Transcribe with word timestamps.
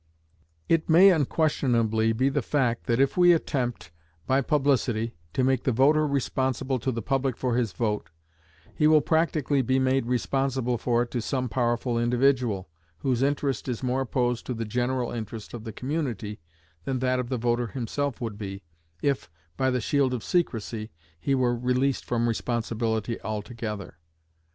It 0.67 0.89
may 0.89 1.11
unquestionably 1.11 2.11
be 2.11 2.29
the 2.29 2.41
fact, 2.41 2.85
that 2.87 2.99
if 2.99 3.17
we 3.17 3.33
attempt, 3.33 3.91
by 4.25 4.41
publicity, 4.41 5.13
to 5.33 5.43
make 5.43 5.61
the 5.61 5.71
voter 5.71 6.07
responsible 6.07 6.79
to 6.79 6.91
the 6.91 7.03
public 7.03 7.37
for 7.37 7.55
his 7.55 7.71
vote, 7.73 8.09
he 8.73 8.87
will 8.87 9.01
practically 9.01 9.61
be 9.61 9.77
made 9.77 10.07
responsible 10.07 10.79
for 10.79 11.03
it 11.03 11.11
to 11.11 11.21
some 11.21 11.49
powerful 11.49 11.99
individual, 11.99 12.67
whose 13.01 13.21
interest 13.21 13.67
is 13.67 13.83
more 13.83 14.01
opposed 14.01 14.47
to 14.47 14.55
the 14.55 14.65
general 14.65 15.11
interest 15.11 15.53
of 15.53 15.65
the 15.65 15.71
community 15.71 16.39
than 16.83 16.97
that 16.97 17.19
of 17.19 17.29
the 17.29 17.37
voter 17.37 17.67
himself 17.67 18.19
would 18.19 18.39
be, 18.39 18.63
if, 19.03 19.29
by 19.55 19.69
the 19.69 19.79
shield 19.81 20.15
of 20.15 20.23
secrecy, 20.23 20.89
he 21.19 21.35
were 21.35 21.55
released 21.55 22.05
from 22.05 22.27
responsibility 22.27 23.21
altogether. 23.21 23.97